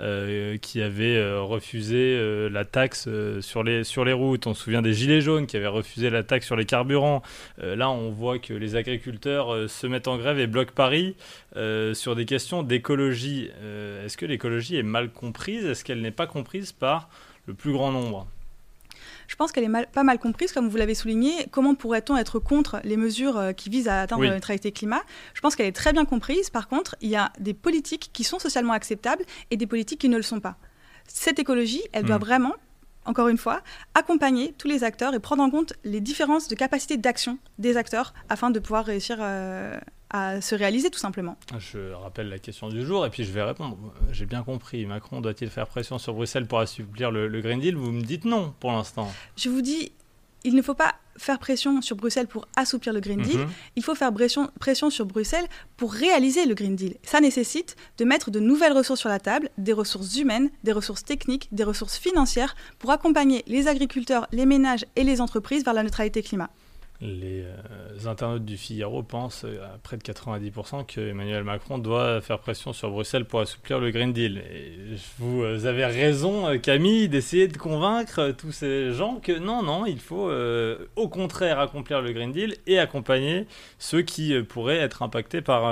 euh, 0.00 0.56
qui 0.58 0.82
avaient 0.82 1.16
euh, 1.16 1.40
refusé 1.40 1.96
euh, 1.96 2.48
la 2.48 2.64
taxe 2.64 3.08
sur, 3.40 3.62
les, 3.62 3.84
sur 3.84 4.04
les 4.04 4.12
routes. 4.12 4.46
On 4.46 4.54
se 4.54 4.64
souvient 4.64 4.82
des 4.82 4.92
gilets 4.92 5.20
jaunes 5.20 5.46
qui 5.46 5.56
avaient 5.56 5.66
refusé 5.66 6.10
la 6.10 6.22
taxe 6.22 6.46
sur 6.46 6.56
les 6.56 6.64
carburants. 6.64 7.22
là, 7.58 7.90
on 7.90 8.10
voit 8.10 8.38
que 8.38 8.54
les 8.54 8.76
agriculteurs 8.76 9.68
se 9.68 9.86
mettent 9.86 10.08
en 10.08 10.16
grève 10.16 10.38
et 10.38 10.46
bloquent 10.46 10.74
Paris 10.74 11.16
sur 11.94 12.16
des 12.16 12.24
questions 12.24 12.62
d'écologie. 12.62 13.50
Est-ce 14.04 14.16
que 14.16 14.26
l'écologie 14.26 14.76
est 14.76 14.82
mal 14.82 15.10
comprise? 15.10 15.64
Est-ce 15.64 15.84
qu'elle 15.84 16.00
n'est 16.00 16.10
pas 16.10 16.26
comprise 16.26 16.72
par 16.72 17.08
le 17.46 17.54
plus 17.54 17.72
grand 17.72 17.92
nombre? 17.92 18.26
Je 19.28 19.36
pense 19.36 19.52
qu'elle 19.52 19.64
est 19.64 19.86
pas 19.92 20.02
mal 20.02 20.18
comprise, 20.18 20.52
comme 20.52 20.68
vous 20.68 20.76
l'avez 20.76 20.94
souligné. 20.94 21.46
Comment 21.52 21.74
pourrait-on 21.74 22.16
être 22.16 22.38
contre 22.40 22.80
les 22.82 22.96
mesures 22.96 23.36
euh, 23.36 23.52
qui 23.52 23.68
visent 23.68 23.86
à 23.86 24.00
atteindre 24.00 24.24
la 24.24 24.34
neutralité 24.34 24.72
climat? 24.72 25.02
Je 25.34 25.40
pense 25.40 25.54
qu'elle 25.54 25.66
est 25.66 25.72
très 25.72 25.92
bien 25.92 26.06
comprise. 26.06 26.50
Par 26.50 26.66
contre, 26.66 26.96
il 27.00 27.10
y 27.10 27.16
a 27.16 27.30
des 27.38 27.54
politiques 27.54 28.10
qui 28.12 28.24
sont 28.24 28.38
socialement 28.38 28.72
acceptables 28.72 29.24
et 29.50 29.56
des 29.56 29.66
politiques 29.66 30.00
qui 30.00 30.08
ne 30.08 30.16
le 30.16 30.22
sont 30.22 30.40
pas. 30.40 30.56
Cette 31.06 31.38
écologie, 31.38 31.82
elle 31.92 32.04
doit 32.04 32.16
hmm. 32.16 32.22
vraiment 32.22 32.54
encore 33.04 33.28
une 33.28 33.38
fois, 33.38 33.62
accompagner 33.94 34.54
tous 34.58 34.68
les 34.68 34.84
acteurs 34.84 35.14
et 35.14 35.18
prendre 35.18 35.42
en 35.42 35.48
compte 35.48 35.72
les 35.82 36.00
différences 36.00 36.46
de 36.46 36.54
capacité 36.54 36.98
d'action 36.98 37.38
des 37.58 37.78
acteurs 37.78 38.12
afin 38.28 38.50
de 38.50 38.58
pouvoir 38.58 38.84
réussir 38.84 39.16
euh, 39.20 39.78
à 40.10 40.40
se 40.40 40.54
réaliser 40.54 40.90
tout 40.90 40.98
simplement. 40.98 41.36
Je 41.58 41.92
rappelle 41.92 42.28
la 42.28 42.38
question 42.38 42.68
du 42.68 42.84
jour 42.84 43.04
et 43.04 43.10
puis 43.10 43.24
je 43.24 43.32
vais 43.32 43.42
répondre. 43.42 43.76
J'ai 44.10 44.26
bien 44.26 44.42
compris, 44.42 44.86
Macron 44.86 45.20
doit-il 45.20 45.50
faire 45.50 45.66
pression 45.66 45.98
sur 45.98 46.14
Bruxelles 46.14 46.46
pour 46.46 46.60
assouplir 46.60 47.10
le, 47.10 47.40
Green 47.40 47.60
Deal? 47.60 47.76
Vous 47.76 47.92
me 47.92 48.02
dites 48.02 48.24
non 48.24 48.54
pour 48.60 48.72
l'instant. 48.72 49.12
Je 49.36 49.48
vous 49.48 49.60
dis, 49.60 49.92
il 50.44 50.54
ne 50.54 50.62
faut 50.62 50.74
pas 50.74 50.94
faire 51.18 51.38
pression 51.38 51.82
sur 51.82 51.96
Bruxelles 51.96 52.28
pour 52.28 52.46
assouplir 52.56 52.92
le 52.92 53.00
Green 53.00 53.20
Deal, 53.20 53.40
mhm. 53.40 53.48
il 53.76 53.82
faut 53.82 53.96
faire 53.96 54.12
pression, 54.12 54.50
pression 54.60 54.88
sur 54.88 55.04
Bruxelles 55.04 55.46
pour 55.76 55.92
réaliser 55.92 56.46
le 56.46 56.54
Green 56.54 56.76
Deal. 56.76 56.94
Ça 57.02 57.20
nécessite 57.20 57.76
de 57.98 58.04
mettre 58.04 58.30
de 58.30 58.38
nouvelles 58.38 58.72
ressources 58.72 59.00
sur 59.00 59.08
la 59.08 59.18
table, 59.18 59.50
des 59.58 59.72
ressources 59.72 60.16
humaines, 60.16 60.50
des 60.62 60.72
ressources 60.72 61.04
techniques, 61.04 61.48
des 61.52 61.64
ressources 61.64 61.98
financières 61.98 62.54
pour 62.78 62.92
accompagner 62.92 63.42
les 63.48 63.66
agriculteurs, 63.66 64.28
les 64.30 64.46
ménages 64.46 64.86
et 64.94 65.02
les 65.02 65.20
entreprises 65.20 65.64
vers 65.64 65.74
la 65.74 65.82
neutralité 65.82 66.22
climat 66.22 66.50
les 67.00 67.44
euh, 67.44 68.08
internautes 68.08 68.44
du 68.44 68.56
Figaro 68.56 69.04
pensent 69.04 69.44
euh, 69.44 69.64
à 69.64 69.78
près 69.78 69.96
de 69.96 70.02
90% 70.02 70.84
que 70.84 71.00
Emmanuel 71.00 71.44
Macron 71.44 71.78
doit 71.78 72.20
faire 72.20 72.40
pression 72.40 72.72
sur 72.72 72.90
Bruxelles 72.90 73.24
pour 73.24 73.40
assouplir 73.40 73.78
le 73.78 73.92
Green 73.92 74.12
Deal. 74.12 74.42
Vous 75.18 75.42
euh, 75.42 75.66
avez 75.66 75.84
raison, 75.84 76.58
Camille, 76.58 77.08
d'essayer 77.08 77.46
de 77.46 77.56
convaincre 77.56 78.34
tous 78.36 78.50
ces 78.50 78.92
gens 78.92 79.20
que 79.20 79.30
non, 79.30 79.62
non, 79.62 79.86
il 79.86 80.00
faut 80.00 80.30
au 80.96 81.08
contraire 81.08 81.60
accomplir 81.60 82.02
le 82.02 82.12
Green 82.12 82.32
Deal 82.32 82.56
et 82.66 82.78
accompagner 82.78 83.46
ceux 83.78 84.02
qui 84.02 84.40
pourraient 84.42 84.78
être 84.78 85.02
impactés 85.02 85.40
par, 85.40 85.62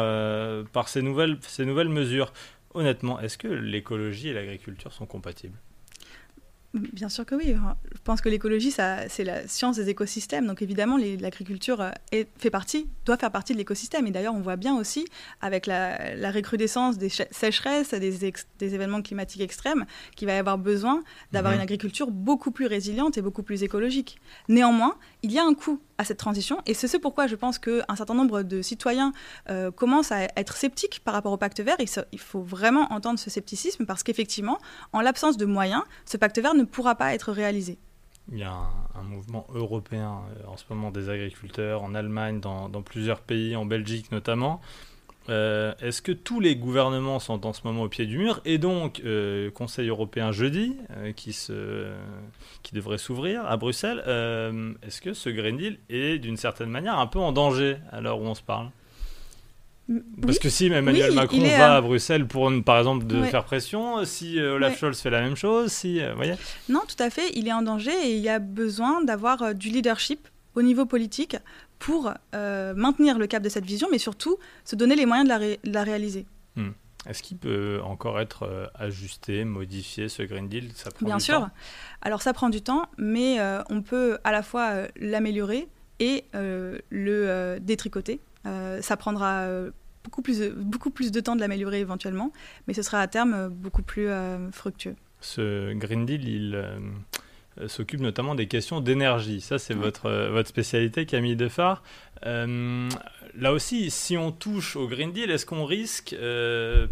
par 0.73 0.88
ces, 0.88 1.02
nouvelles, 1.02 1.38
ces 1.42 1.64
nouvelles 1.64 1.88
mesures. 1.88 2.33
Honnêtement, 2.75 3.18
est-ce 3.21 3.38
que 3.38 3.49
l'écologie 3.49 4.28
et 4.28 4.33
l'agriculture 4.33 4.92
sont 4.92 5.06
compatibles? 5.06 5.59
Bien 6.92 7.09
sûr 7.09 7.25
que 7.25 7.35
oui. 7.35 7.54
Je 7.95 8.00
pense 8.04 8.21
que 8.21 8.28
l'écologie, 8.28 8.71
c'est 8.71 9.25
la 9.25 9.49
science 9.49 9.76
des 9.76 9.88
écosystèmes. 9.88 10.47
Donc 10.47 10.62
évidemment, 10.62 10.97
l'agriculture 10.97 11.80
euh, 11.80 12.25
fait 12.38 12.50
partie, 12.50 12.88
doit 13.04 13.16
faire 13.16 13.30
partie 13.30 13.52
de 13.52 13.59
l'écosystème. 13.59 14.06
Et 14.06 14.11
d'ailleurs, 14.11 14.35
on 14.35 14.40
voit 14.40 14.56
bien 14.56 14.76
aussi 14.76 15.06
avec 15.40 15.66
la, 15.66 15.97
recrudescence 16.30 16.99
des 16.99 17.09
sécheresses, 17.09 17.95
des, 17.95 18.33
des, 18.59 18.75
événements 18.75 19.02
climatiques 19.02 19.42
extrêmes, 19.42 19.87
qu'il 20.16 20.26
va 20.26 20.35
y 20.35 20.38
avoir 20.38 20.59
besoin 20.59 21.02
d'avoir 21.33 21.52
mhm. 21.52 21.59
une 21.59 21.62
agriculture 21.62 22.11
beaucoup 22.11 22.50
plus 22.50 22.66
résiliente 22.66 23.16
et 23.16 23.23
beaucoup 23.23 23.42
plus 23.42 23.62
écologique. 23.62 24.18
Néanmoins, 24.49 24.97
il 25.23 25.33
y 25.33 25.38
a 25.38 25.45
un 25.45 25.54
coût 25.54 25.80
à 25.99 26.04
cette 26.04 26.18
transition. 26.18 26.61
Et 26.66 26.75
c'est 26.75 26.88
ce 26.88 26.97
pourquoi 26.97 27.26
je 27.26 27.37
pense 27.37 27.59
qu'un 27.59 27.97
certain 27.97 28.14
nombre 28.14 28.42
de 28.42 28.62
citoyens 28.62 29.12
euh, 29.49 29.71
commencent 29.71 30.12
à 30.12 30.25
être 30.37 30.56
sceptiques 30.56 31.00
par 31.04 31.14
rapport 31.14 31.33
au 31.33 31.37
pacte 31.37 31.61
vert. 31.61 31.76
Il, 31.78 31.88
il 32.12 32.21
faut 32.21 32.42
vraiment 32.42 32.92
entendre 32.92 33.18
ce 33.18 33.30
scepticisme 33.30 33.87
parce 33.87 34.02
qu'effectivement, 34.02 34.59
en 34.92 35.00
l'absence 35.00 35.37
de 35.37 35.47
moyens, 35.47 35.83
ce 36.04 36.16
pacte 36.16 36.38
vert 36.38 36.54
ne 36.54 36.64
pourra 36.66 36.94
pas 36.94 37.14
être 37.14 37.32
réalisé. 37.32 37.78
Il 38.32 38.38
y 38.38 38.42
a 38.42 38.52
un, 38.94 39.02
mouvement 39.02 39.46
européen 39.54 40.23
euh, 40.30 40.49
en 40.49 40.56
ce 40.56 40.64
moment 40.68 40.90
des 40.90 41.08
agriculteurs 41.11 41.82
en 41.82 41.94
Allemagne, 41.94 42.40
dans, 42.40 42.68
plusieurs 42.82 43.20
pays, 43.20 43.54
en 43.54 43.64
Belgique 43.64 44.11
notamment, 44.11 44.61
euh, 45.28 45.75
est-ce 45.80 46.02
que 46.02 46.12
tous 46.12 46.40
les 46.40 46.56
gouvernements 46.56 47.18
sont 47.20 47.46
en 47.46 47.52
ce 47.52 47.61
moment 47.64 47.82
au 47.82 47.88
pied 47.88 48.06
du 48.06 48.18
mur 48.18 48.40
Et 48.44 48.58
donc, 48.58 49.00
euh, 49.04 49.50
Conseil 49.50 49.88
européen 49.88 50.32
jeudi, 50.32 50.76
qui, 51.14 51.32
se, 51.32 51.88
qui 52.62 52.75
devrait 52.75 52.99
s'ouvrir 52.99 53.46
à 53.46 53.56
Bruxelles, 53.56 54.00
est-ce 54.82 55.00
que 55.00 55.12
ce 55.14 55.28
Green 55.30 55.56
Deal 55.56 55.78
est 55.88 56.18
d'une 56.18 56.37
certaine 56.37 56.70
manière 56.70 56.99
un 56.99 57.06
peu 57.06 57.20
en 57.20 57.32
danger 57.32 57.76
à 57.92 58.00
l'heure 58.00 58.20
où 58.20 58.25
on 58.25 58.35
se 58.35 58.42
parle? 58.42 58.70
Parce 60.21 60.38
que 60.38 60.49
si 60.49 60.66
Emmanuel 60.66 61.12
Macron 61.12 61.38
va 61.38 61.76
à 61.76 61.81
Bruxelles 61.81 62.26
pour, 62.26 62.50
par 62.64 62.78
exemple, 62.78 63.07
de 63.07 63.23
faire 63.25 63.45
pression, 63.45 64.05
si 64.05 64.40
Olaf 64.40 64.78
Scholz 64.78 65.00
fait 65.00 65.11
la 65.11 65.21
même 65.21 65.37
chose, 65.37 65.71
si, 65.71 66.00
voyez 66.16 66.35
Non, 66.69 66.81
tout 66.88 67.00
à 67.02 67.11
fait, 67.11 67.31
il 67.35 67.47
est 67.47 67.52
en 67.52 67.62
danger 67.62 67.93
et 68.05 68.16
il 68.16 68.21
y 68.21 68.28
a 68.28 68.38
besoin 68.38 69.02
d'avoir 69.02 69.55
du 69.55 69.69
leadership 69.69 70.26
au 70.55 70.62
niveau 70.62 70.87
politique 70.87 71.37
pour 71.78 72.12
maintenir 72.33 73.19
le 73.19 73.26
cap 73.26 73.43
de 73.43 73.49
cette 73.49 73.66
vision, 73.66 73.88
mais 73.90 73.99
surtout 73.99 74.38
se 74.64 74.75
donner 74.75 74.97
les 74.97 75.07
moyens 75.07 75.28
de 75.28 75.73
la, 75.73 75.83
réaliser. 75.85 76.26
Hmm. 76.57 76.71
Est-ce 77.09 77.23
qu'il 77.23 77.37
peut 77.37 77.81
encore 77.85 78.21
être 78.21 78.43
euh, 78.43 78.66
ajusté, 78.75 79.45
modifié 79.45 80.09
ce 80.09 80.23
Green 80.23 80.49
Deal? 80.49 80.71
Ça 80.75 80.90
prend 80.90 81.07
Bien 81.07 81.19
sûr. 81.19 81.49
Alors 82.02 82.23
ça 82.23 82.33
prend 82.33 82.49
du 82.49 82.62
temps, 82.62 82.87
mais 82.99 83.40
euh, 83.40 83.62
on 83.71 83.83
peut 83.83 84.19
à 84.25 84.33
la 84.33 84.43
fois 84.43 84.71
euh, 84.71 84.88
l'améliorer 84.97 85.69
et 86.00 86.25
le 86.35 87.59
détricoter. 87.59 88.21
Ça 88.81 88.97
prendra 88.97 89.47
beaucoup 90.05 90.23
plus, 90.23 90.38
de, 90.38 90.50
beaucoup 90.50 90.91
plus 90.91 91.11
de 91.11 91.21
temps 91.21 91.35
de 91.35 91.41
l'améliorer 91.41 91.81
éventuellement, 91.81 92.33
mais 92.67 92.75
ce 92.75 92.83
sera 92.83 93.00
à 93.00 93.07
terme 93.07 93.49
beaucoup 93.49 93.83
plus 93.83 94.09
fructueux. 94.53 94.97
Ce 95.21 95.73
Green 95.75 96.07
Deal, 96.07 96.29
il 96.29 96.65
euh, 97.61 97.69
s'occupe 97.69 98.00
notamment 98.00 98.35
des 98.35 98.49
questions 98.49 98.81
d'énergie. 98.81 99.41
Ça, 99.41 99.59
c'est 99.59 99.73
votre, 99.73 100.07
euh, 100.07 100.31
votre 100.31 100.49
spécialité, 100.49 101.07
Camille 101.07 101.37
Defar. 101.37 101.83
Euh, 102.26 102.88
là 103.35 103.53
aussi, 103.53 103.91
si 103.91 104.17
on 104.19 104.31
touche 104.31 104.76
au 104.76 104.87
Green 104.87 105.12
Deal, 105.12 105.31
est-ce 105.31 105.47
qu'on 105.47 105.65
risque 105.65 106.15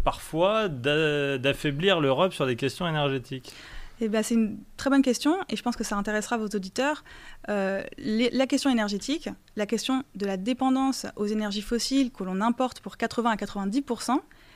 parfois 0.03 0.67
d'affaiblir 0.69 1.99
l'Europe 1.99 2.33
sur 2.33 2.47
des 2.47 2.55
questions 2.55 2.87
énergétiques? 2.87 3.53
Eh 4.01 4.09
ben, 4.09 4.23
c'est 4.23 4.35
une 4.35 4.59
très 4.77 4.89
bonne 4.89 5.01
question 5.01 5.37
et 5.49 5.55
je 5.55 5.63
pense 5.63 5.75
que 5.75 5.83
ça 5.83 5.95
intéressera 5.95 6.37
vos 6.37 6.47
auditeurs. 6.47 7.03
la 7.47 8.47
question 8.47 8.69
énergétique, 8.69 9.29
la 9.55 9.65
question 9.65 10.03
de 10.15 10.25
la 10.25 10.37
dépendance 10.37 11.05
aux 11.15 11.25
énergies 11.25 11.61
fossiles 11.61 12.11
que 12.11 12.23
l'on 12.23 12.41
importe 12.41 12.81
pour 12.81 12.97
80 12.97 13.31
à 13.31 13.37
90 13.37 13.83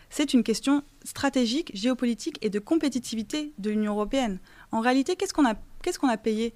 c'est 0.10 0.34
une 0.34 0.44
question 0.44 0.84
stratégique, 1.04 1.72
géopolitique 1.74 2.38
et 2.42 2.50
de 2.50 2.60
compétitivité 2.60 3.54
de 3.58 3.70
l'Union 3.70 3.94
européenne. 3.94 4.40
En 4.72 4.80
réalité, 4.82 5.16
qu'est-ce 5.16 5.34
qu'on 5.34 5.48
a, 5.48 5.54
qu'est-ce 5.84 6.00
qu'on 6.00 6.10
a 6.10 6.18
payé 6.18 6.54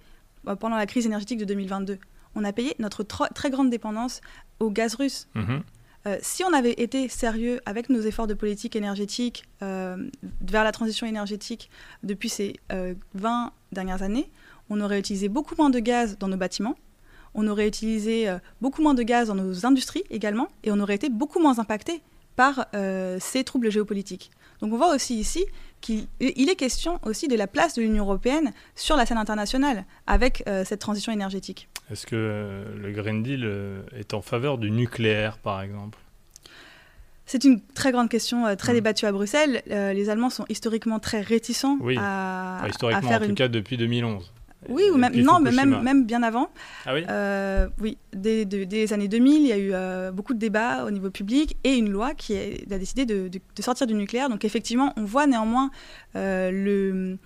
euh, 0.47 0.55
pendant 0.55 0.75
la 0.75 0.85
crise 0.85 1.05
énergétique 1.05 1.39
de 1.39 1.45
2022 1.45 1.99
On 2.35 2.43
a 2.43 2.51
payé 2.51 2.75
notre 2.79 3.03
très 3.03 3.49
grande 3.49 3.69
dépendance 3.69 4.21
au 4.59 4.71
gaz 4.71 4.95
russe. 4.95 5.27
Mhm. 5.35 5.63
Euh, 6.05 6.17
si 6.21 6.43
on 6.43 6.53
avait 6.53 6.73
été 6.73 7.07
sérieux 7.07 7.61
avec 7.65 7.89
nos 7.89 8.01
efforts 8.01 8.27
de 8.27 8.33
politique 8.33 8.75
énergétique 8.75 9.45
euh, 9.61 10.09
vers 10.41 10.63
la 10.63 10.71
transition 10.71 11.07
énergétique 11.07 11.69
depuis 12.03 12.29
ces 12.29 12.59
20 13.13 13.51
dernières 13.71 14.03
années, 14.03 14.29
on 14.69 14.81
aurait 14.81 14.99
utilisé 14.99 15.29
beaucoup 15.29 15.55
moins 15.57 15.69
de 15.69 15.79
gaz 15.79 16.17
dans 16.17 16.27
nos 16.27 16.37
bâtiments, 16.37 16.75
on 17.33 17.47
aurait 17.47 17.67
utilisé 17.67 18.27
beaucoup 18.61 18.81
moins 18.81 18.93
de 18.93 19.03
gaz 19.03 19.27
dans 19.27 19.35
nos 19.35 19.65
industries 19.65 20.03
également, 20.09 20.47
et 20.63 20.71
on 20.71 20.79
aurait 20.79 20.95
été 20.95 21.09
beaucoup 21.09 21.39
moins 21.39 21.59
impacté 21.59 22.01
par 22.35 22.67
euh, 22.73 23.17
ces 23.19 23.43
troubles 23.43 23.71
géopolitiques. 23.71 24.31
Donc 24.61 24.73
on 24.73 24.77
voit 24.77 24.93
aussi 24.93 25.15
ici 25.19 25.45
qu'il 25.81 26.07
est 26.19 26.55
question 26.55 26.99
aussi 27.03 27.27
de 27.27 27.35
la 27.35 27.47
place 27.47 27.73
de 27.75 27.81
l'Union 27.81 28.05
européenne 28.05 28.53
sur 28.75 28.95
la 28.95 29.05
scène 29.05 29.17
internationale 29.17 29.85
avec 30.07 30.43
euh, 30.47 30.63
cette 30.65 30.79
transition 30.79 31.11
énergétique. 31.11 31.67
Est-ce 31.91 32.05
que 32.05 32.15
euh, 32.15 32.63
le 32.81 32.91
Green 32.91 33.23
Deal 33.23 33.47
est 33.95 34.13
en 34.13 34.21
faveur 34.21 34.57
du 34.57 34.71
nucléaire, 34.71 35.37
par 35.37 35.61
exemple? 35.61 35.99
C'est 37.25 37.45
une 37.45 37.61
très 37.61 37.91
grande 37.91 38.09
question, 38.09 38.53
très 38.55 38.73
mmh. 38.73 38.75
débattue 38.75 39.05
à 39.05 39.11
Bruxelles. 39.11 39.63
les 39.65 40.09
Allemands 40.09 40.29
sont 40.29 40.45
historiquement 40.49 40.99
très 40.99 41.21
réticents 41.21 41.79
à, 41.97 42.65
historiquement, 42.67 43.07
faire 43.07 43.21
en 43.21 43.27
tout 43.27 43.33
cas 43.33 43.47
depuis 43.47 43.77
2011. 43.77 44.33
Oui, 44.69 44.83
ou 44.91 44.97
même, 44.97 45.15
non, 45.15 45.39
mais 45.39 45.51
même, 45.51 45.81
même 45.81 46.05
bien 46.05 46.23
avant. 46.23 46.49
Ah 46.85 46.93
oui? 46.93 47.03
Euh, 47.09 47.67
Oui, 47.81 47.97
dès, 48.13 48.45
les 48.45 48.93
années 48.93 49.07
2000, 49.07 49.41
il 49.41 49.47
y 49.47 49.51
a 49.51 49.57
eu 49.57 49.71
euh, 49.73 50.11
beaucoup 50.11 50.33
de 50.33 50.39
débats 50.39 50.85
au 50.85 50.91
niveau 50.91 51.09
public 51.09 51.57
et 51.63 51.73
une 51.73 51.89
loi 51.89 52.13
qui 52.13 52.37
a, 52.37 52.77
décidé 52.77 53.05
de, 53.05 53.29
sortir 53.59 53.87
du 53.87 53.93
nucléaire. 53.93 54.29
Donc 54.29 54.45
effectivement, 54.45 54.93
on 54.97 55.03
voit 55.03 55.27
néanmoins 55.27 55.71
euh, 56.15 56.51
le 56.51 57.17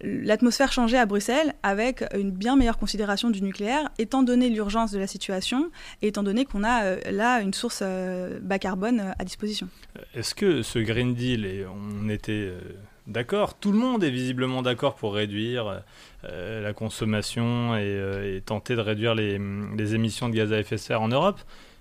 l'atmosphère 0.00 0.72
changer 0.72 0.98
à 0.98 1.06
Bruxelles 1.06 1.54
avec 1.62 2.04
une 2.14 2.30
bien 2.30 2.56
meilleure 2.56 2.78
considération 2.78 3.30
du 3.30 3.42
nucléaire, 3.42 3.90
étant 3.98 4.22
donné 4.22 4.48
l'urgence 4.48 4.92
de 4.92 4.98
la 4.98 5.06
situation 5.06 5.70
et 6.02 6.08
étant 6.08 6.22
donné 6.22 6.44
qu'on 6.44 6.64
a 6.64 6.96
là 7.10 7.40
une 7.40 7.54
source 7.54 7.82
bas 8.42 8.58
carbone 8.58 9.14
à 9.18 9.24
disposition. 9.24 9.68
Est-ce 10.14 10.34
que 10.34 10.62
ce 10.62 10.78
Green 10.78 11.14
Deal, 11.14 11.46
et 11.46 11.64
on 11.66 12.08
était 12.08 12.52
d'accord, 13.06 13.54
tout 13.54 13.72
le 13.72 13.78
monde 13.78 14.02
est 14.04 14.10
visiblement 14.10 14.62
d'accord 14.62 14.94
pour 14.94 15.14
réduire 15.14 15.82
euh, 16.24 16.62
la 16.62 16.72
consommation 16.72 17.72
euh, 17.74 18.36
et, 18.36 18.40
tenter 18.40 18.76
de 18.76 18.80
réduire 18.80 19.14
les, 19.14 19.94
émissions 19.94 20.28
de 20.28 20.34
gaz 20.34 20.52
à 20.52 20.58
effet 20.58 20.76
de 20.76 20.80
serre 20.80 21.02
en 21.02 21.08
Europe. 21.08 21.40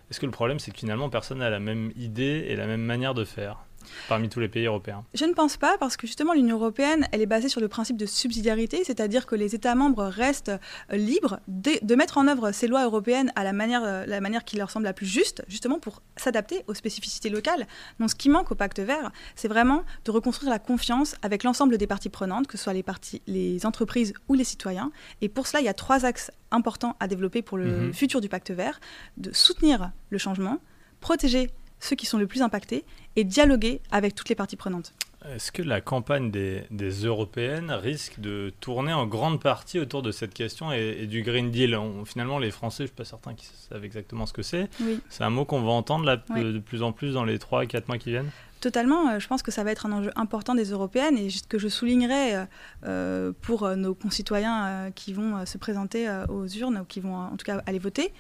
Est-ce 0.10 0.20
que 0.20 0.26
le 0.26 0.32
problème, 0.32 0.60
c'est 0.60 0.72
que 0.72 0.78
finalement, 0.78 1.10
personne 1.10 1.40
n'a 1.40 1.50
la 1.50 1.60
même 1.60 1.92
idée 1.98 2.46
et 2.50 2.56
la 2.56 2.68
même 2.68 2.82
manière 2.82 3.14
de 3.14 3.24
faire? 3.24 3.66
Parmi 4.08 4.30
tous 4.30 4.40
les 4.40 4.48
pays 4.48 4.66
européens 4.66 5.04
Je 5.14 5.26
ne 5.26 5.34
pense 5.34 5.58
pas, 5.58 5.78
parce 5.80 5.98
que 5.98 6.08
justement 6.08 6.34
l'Union 6.34 6.58
européenne, 6.58 7.08
elle 7.12 7.22
est 7.22 7.28
basée 7.28 7.50
sur 7.50 7.62
le 7.62 7.68
principe 7.68 7.98
de 7.98 8.06
subsidiarité, 8.06 8.84
c'est-à-dire 8.84 9.26
que 9.26 9.36
les 9.36 9.56
États 9.56 9.76
membres 9.76 10.06
restent 10.06 10.50
euh, 10.92 10.98
libres 10.98 11.40
de, 11.48 11.96
mettre 11.96 12.18
en 12.18 12.28
œuvre 12.28 12.52
ces 12.52 12.68
lois 12.68 12.84
européennes 12.84 13.32
à 13.36 13.44
la 13.44 13.54
manière, 13.54 13.84
euh, 13.84 14.06
la 14.06 14.22
manière 14.22 14.44
qui 14.44 14.58
leur 14.58 14.72
semble 14.72 14.86
la 14.86 14.94
plus 14.94 15.06
juste, 15.06 15.44
justement 15.48 15.80
pour 15.80 16.02
s'adapter 16.18 16.64
aux 16.68 16.74
spécificités 16.74 17.30
locales. 17.30 17.68
Donc 18.00 18.10
ce 18.10 18.16
qui 18.16 18.30
manque 18.30 18.52
au 18.52 18.56
pacte 18.56 18.80
vert, 18.80 19.12
c'est 19.36 19.48
vraiment 19.48 19.84
de 20.06 20.12
reconstruire 20.12 20.52
la 20.52 20.60
confiance 20.60 21.16
avec 21.22 21.44
l'ensemble 21.44 21.78
des 21.78 21.88
parties 21.88 22.10
prenantes, 22.10 22.48
que 22.48 22.58
ce 22.58 22.64
soit 22.64 22.74
les, 22.74 22.84
parties, 22.84 23.22
les 23.28 23.66
entreprises 23.66 24.14
ou 24.28 24.34
les 24.34 24.44
citoyens. 24.44 24.92
Et 25.22 25.30
pour 25.30 25.48
cela, 25.48 25.62
il 25.62 25.66
y 25.66 25.70
a 25.70 25.74
trois 25.74 26.06
axes 26.06 26.32
importants 26.52 26.96
à 27.00 27.08
développer 27.08 27.42
pour 27.42 27.58
le 27.58 27.88
mhm. 27.88 27.94
futur 27.94 28.22
du 28.22 28.30
pacte 28.30 28.52
vert, 28.52 28.80
de 29.18 29.32
soutenir 29.32 29.92
le 30.10 30.18
changement, 30.18 30.60
protéger 31.00 31.50
ceux 31.84 31.96
qui 31.96 32.06
sont 32.06 32.18
le 32.18 32.28
plus 32.28 32.42
impactés 32.42 32.86
et 33.16 33.24
dialoguer 33.24 33.82
avec 33.92 34.16
toutes 34.16 34.30
les 34.30 34.36
parties 34.36 34.56
prenantes. 34.56 34.94
Est-ce 35.34 35.54
que 35.54 35.62
la 35.62 35.80
campagne 35.80 36.32
des, 36.32 36.66
européennes 37.06 37.72
risque 37.72 38.20
de 38.20 38.52
tourner 38.60 38.92
en 38.92 39.08
grande 39.08 39.42
partie 39.42 39.80
autour 39.80 40.02
de 40.02 40.12
cette 40.12 40.34
question 40.34 40.74
et, 40.74 41.08
du 41.08 41.24
Green 41.24 41.50
Deal? 41.50 41.78
Finalement, 42.06 42.40
les 42.40 42.52
Français, 42.52 42.80
je 42.80 42.84
ne 42.84 42.88
suis 42.88 42.96
pas 42.96 43.06
certain 43.06 43.34
qu'ils 43.34 43.48
savent 43.70 43.86
exactement 43.86 44.26
ce 44.26 44.34
que 44.34 44.42
c'est. 44.42 44.70
C'est 45.10 45.24
un 45.24 45.30
mot 45.30 45.46
qu'on 45.46 45.62
va 45.62 45.72
entendre 45.72 46.04
là, 46.06 46.18
de 46.18 46.60
plus 46.60 46.84
en 46.84 46.92
plus 46.92 47.14
dans 47.14 47.24
les 47.24 47.38
3-4 47.38 47.84
mois 47.88 47.98
qui 47.98 48.10
viennent? 48.10 48.32
Totalement, 48.60 49.10
euh, 49.10 49.20
je 49.20 49.28
pense 49.28 49.44
que 49.44 49.52
ça 49.52 49.66
va 49.66 49.72
être 49.72 49.86
un 49.86 49.92
enjeu 49.92 50.12
important 50.16 50.56
des 50.56 50.72
européennes 50.72 51.18
et 51.18 51.30
ce 51.30 51.44
que 51.44 51.58
je 51.58 51.68
soulignerai 51.68 52.36
euh, 52.36 52.46
euh, 52.86 53.32
pour 53.42 53.70
nos 53.76 53.94
concitoyens 53.94 54.90
qui 54.96 55.12
vont 55.12 55.46
se 55.46 55.58
présenter 55.58 56.10
aux 56.30 56.48
urnes 56.48 56.80
ou 56.80 56.86
qui 56.86 57.02
vont 57.02 57.16
en 57.16 57.36
tout 57.36 57.46
cas 57.46 57.62
aller 57.66 57.80
voter, 57.80 58.14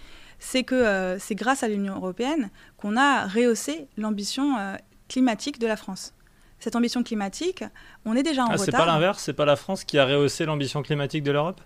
c'est 0.43 0.63
que 0.63 0.75
euh, 0.75 1.17
c'est 1.19 1.35
grâce 1.35 1.63
à 1.63 1.69
l'Union 1.69 1.95
européenne 1.95 2.50
qu'on 2.77 2.97
a 2.97 3.25
rehaussé 3.27 3.88
l'ambition 3.97 4.57
euh, 4.57 4.75
climatique 5.07 5.57
de 5.57 5.67
la 5.67 5.77
France. 5.77 6.13
Cette 6.59 6.75
ambition 6.75 7.01
climatique, 7.01 7.63
on 8.05 8.15
est 8.15 8.23
déjà 8.23 8.43
en 8.43 8.47
ah, 8.47 8.51
retard. 8.51 8.65
C'est 8.65 8.71
pas 8.71 8.85
l'inverse, 8.85 9.23
c'est 9.23 9.33
pas 9.33 9.45
la 9.45 9.55
France 9.55 9.83
qui 9.85 9.97
a 9.97 10.05
rehaussé 10.05 10.45
l'ambition 10.45 10.81
climatique 10.83 11.23
de 11.23 11.31
l'Europe? 11.31 11.62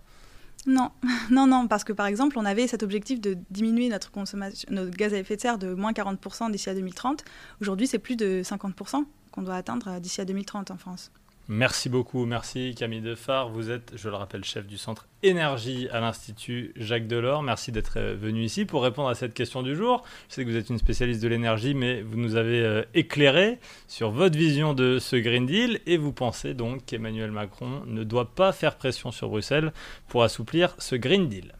Non, 0.68 0.92
non, 1.32 1.48
non, 1.48 1.68
parce 1.68 1.84
que 1.84 1.92
par 1.92 2.06
exemple, 2.06 2.38
on 2.38 2.46
avait 2.46 2.68
cet 2.68 2.84
objectif 2.84 3.20
de 3.20 3.38
diminuer 3.50 3.90
notre 3.90 4.12
consommation, 4.12 4.68
notre 4.72 4.92
gaz 4.92 5.14
à 5.14 5.18
effet 5.18 5.36
de 5.36 5.42
serre 5.42 5.58
de 5.58 5.74
moins 5.74 5.92
40% 5.92 6.52
d'ici 6.52 6.70
à 6.70 6.76
2030. 6.76 7.26
Aujourd'hui, 7.62 7.88
c'est 7.88 8.00
plus 8.00 8.16
de 8.16 8.44
50% 8.44 9.06
qu'on 9.32 9.42
doit 9.42 9.56
atteindre 9.56 10.00
d'ici 10.00 10.22
à 10.22 10.26
2030 10.26 10.70
en 10.70 10.78
France. 10.78 11.12
Merci 11.50 11.88
beaucoup, 11.88 12.26
merci 12.26 12.76
Camille 12.78 13.00
Defar. 13.00 13.48
Vous 13.48 13.72
êtes, 13.72 13.94
je 13.96 14.10
le 14.10 14.16
rappelle, 14.16 14.44
chef 14.44 14.68
du 14.68 14.78
centre 14.78 15.08
énergie 15.24 15.88
à 15.94 16.02
l'Institut 16.02 16.74
Jacques 16.76 17.08
Delors. 17.08 17.42
Merci 17.42 17.72
d'être 17.72 17.98
euh, 17.98 18.18
venu 18.20 18.44
ici 18.44 18.66
pour 18.66 18.84
répondre 18.84 19.08
à 19.08 19.16
cette 19.16 19.34
question 19.34 19.64
du 19.64 19.74
jour. 19.74 20.04
Je 20.28 20.36
sais 20.36 20.44
que 20.44 20.50
vous 20.50 20.58
êtes 20.58 20.70
une 20.70 20.78
spécialiste 20.78 21.24
de 21.24 21.30
l'énergie, 21.30 21.74
mais 21.74 22.02
vous 22.02 22.18
nous 22.18 22.36
avez 22.36 22.60
euh, 22.60 22.84
éclairé 22.94 23.60
sur 23.88 24.12
votre 24.12 24.38
vision 24.38 24.74
de 24.74 25.00
ce 25.00 25.16
Green 25.16 25.46
Deal 25.46 25.80
et 25.86 25.96
vous 25.96 26.12
pensez 26.12 26.54
donc 26.54 26.86
qu'Emmanuel 26.86 27.32
Macron 27.32 27.82
ne 27.86 28.04
doit 28.04 28.36
pas 28.36 28.52
faire 28.52 28.76
pression 28.76 29.12
sur 29.12 29.30
Bruxelles 29.30 29.72
pour 30.10 30.24
assouplir 30.24 30.76
ce 30.80 30.98
Green 30.98 31.30
Deal. 31.30 31.54